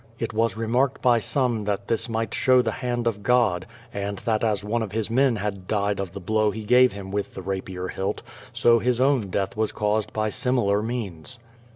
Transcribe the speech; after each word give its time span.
It 0.17 0.33
was 0.33 0.57
remarked 0.57 0.99
by 1.03 1.19
some 1.19 1.63
that 1.65 1.87
this 1.87 2.09
might 2.09 2.33
show 2.33 2.63
the 2.63 2.71
hand 2.71 3.05
of 3.05 3.21
God, 3.21 3.67
and 3.93 4.17
that 4.17 4.43
as 4.43 4.63
one 4.63 4.81
of 4.81 4.91
his 4.93 5.11
men 5.11 5.35
had 5.35 5.67
died 5.67 5.99
of 5.99 6.11
the 6.11 6.19
blow 6.19 6.49
he 6.49 6.63
gave 6.63 6.91
him 6.91 7.11
with 7.11 7.35
the 7.35 7.43
rapier 7.43 7.87
hilt, 7.87 8.23
so 8.51 8.79
his 8.79 8.99
own 8.99 9.29
death 9.29 9.55
was 9.55 9.71
caused 9.71 10.11
by 10.11 10.31
similar 10.31 10.81
means. 10.81 11.37